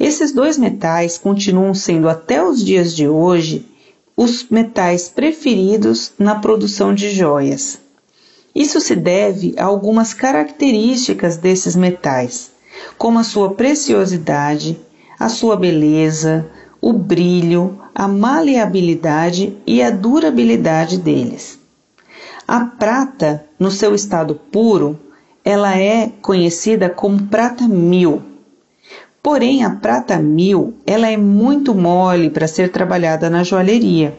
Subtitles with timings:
[0.00, 3.66] Esses dois metais continuam sendo até os dias de hoje
[4.18, 7.78] os metais preferidos na produção de joias.
[8.52, 12.50] Isso se deve a algumas características desses metais,
[12.98, 14.76] como a sua preciosidade,
[15.20, 16.50] a sua beleza,
[16.80, 21.56] o brilho, a maleabilidade e a durabilidade deles.
[22.46, 24.98] A prata, no seu estado puro,
[25.44, 28.27] ela é conhecida como prata mil
[29.22, 34.18] Porém, a prata mil ela é muito mole para ser trabalhada na joalheria.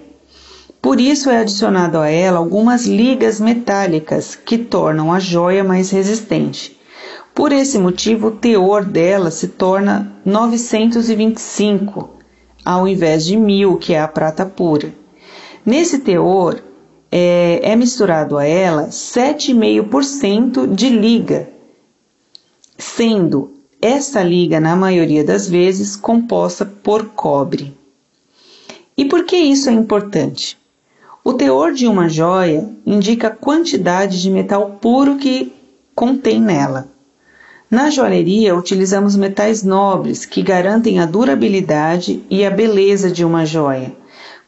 [0.82, 6.80] Por isso é adicionado a ela algumas ligas metálicas que tornam a joia mais resistente.
[7.34, 12.10] Por esse motivo, o teor dela se torna 925,
[12.66, 14.94] ao invés de 1000, que é a prata pura.
[15.66, 16.62] Nesse teor,
[17.12, 21.50] é, é misturado a ela 7,5% de liga,
[22.78, 27.78] sendo esta liga, na maioria das vezes, composta por cobre.
[28.98, 30.58] E por que isso é importante?
[31.24, 35.54] O teor de uma joia indica a quantidade de metal puro que
[35.96, 36.90] contém nela.
[37.72, 43.96] Na joalheria, utilizamos metais nobres que garantem a durabilidade e a beleza de uma joia.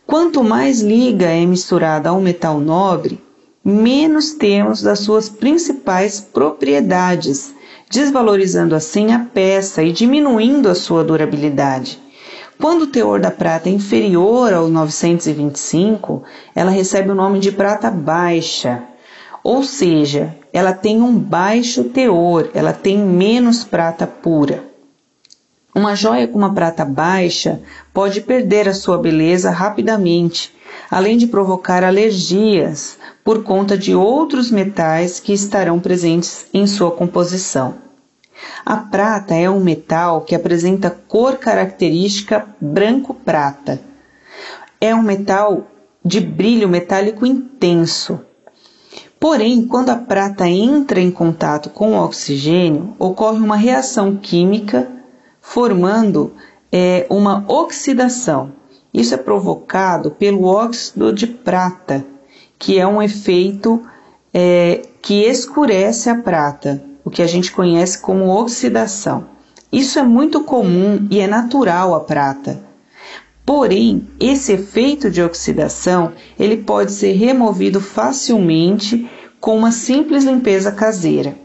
[0.05, 3.21] Quanto mais liga é misturada a um metal nobre,
[3.63, 7.53] menos temos das suas principais propriedades,
[7.91, 11.99] desvalorizando assim a peça e diminuindo a sua durabilidade.
[12.59, 16.23] Quando o teor da prata é inferior ao 925,
[16.55, 18.81] ela recebe o nome de prata baixa,
[19.43, 24.63] ou seja, ela tem um baixo teor, ela tem menos prata pura.
[25.75, 27.61] Uma joia com uma prata baixa
[27.93, 30.53] pode perder a sua beleza rapidamente,
[30.89, 37.75] além de provocar alergias por conta de outros metais que estarão presentes em sua composição.
[38.65, 43.79] A prata é um metal que apresenta cor característica branco-prata.
[44.79, 45.67] É um metal
[46.03, 48.19] de brilho metálico intenso.
[49.19, 54.89] Porém, quando a prata entra em contato com o oxigênio, ocorre uma reação química
[55.39, 56.33] formando
[56.71, 58.53] é, uma oxidação.
[58.91, 62.03] Isso é provocado pelo óxido de prata,
[62.61, 63.81] que é um efeito
[64.31, 69.25] é, que escurece a prata, o que a gente conhece como oxidação.
[69.71, 72.63] Isso é muito comum e é natural à prata.
[73.43, 79.09] Porém, esse efeito de oxidação, ele pode ser removido facilmente
[79.39, 81.35] com uma simples limpeza caseira.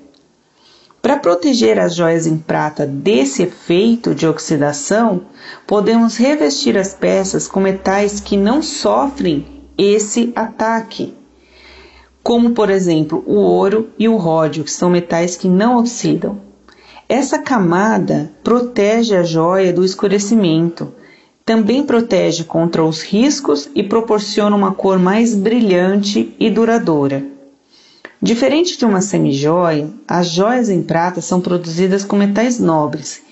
[1.00, 5.22] Para proteger as joias em prata desse efeito de oxidação,
[5.66, 11.14] podemos revestir as peças com metais que não sofrem esse ataque
[12.26, 16.40] como por exemplo o ouro e o ródio, que são metais que não oxidam.
[17.08, 20.92] Essa camada protege a joia do escurecimento,
[21.44, 27.24] também protege contra os riscos e proporciona uma cor mais brilhante e duradoura.
[28.20, 33.22] Diferente de uma semijoia, as joias em prata são produzidas com metais nobres.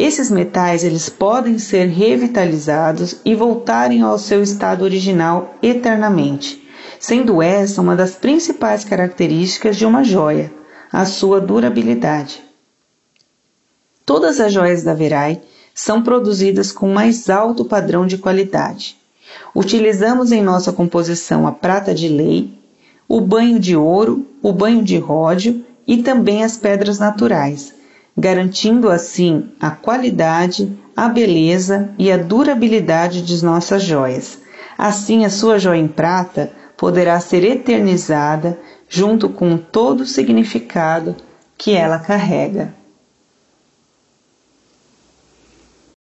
[0.00, 6.66] Esses metais eles podem ser revitalizados e voltarem ao seu estado original eternamente,
[6.98, 10.50] sendo essa uma das principais características de uma joia,
[10.90, 12.42] a sua durabilidade.
[14.06, 15.42] Todas as joias da Verai
[15.74, 18.96] são produzidas com mais alto padrão de qualidade.
[19.54, 22.58] Utilizamos em nossa composição a prata de lei,
[23.06, 27.74] o banho de ouro, o banho de ródio e também as pedras naturais,
[28.16, 34.38] garantindo assim a qualidade, a beleza e a durabilidade de nossas joias.
[34.76, 38.58] Assim, a sua joia em prata poderá ser eternizada
[38.88, 41.14] junto com todo o significado
[41.56, 42.74] que ela carrega.